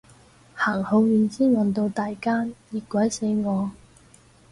[0.55, 3.69] 行好遠先搵到第間，熱鬼死我